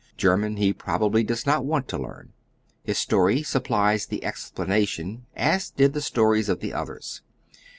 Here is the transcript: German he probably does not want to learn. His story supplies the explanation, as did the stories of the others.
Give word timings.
German 0.17 0.57
he 0.57 0.73
probably 0.73 1.23
does 1.23 1.45
not 1.45 1.63
want 1.63 1.87
to 1.87 1.97
learn. 2.01 2.33
His 2.83 2.97
story 2.97 3.43
supplies 3.43 4.07
the 4.07 4.23
explanation, 4.25 5.27
as 5.35 5.69
did 5.69 5.93
the 5.93 6.01
stories 6.01 6.49
of 6.49 6.59
the 6.59 6.73
others. 6.73 7.21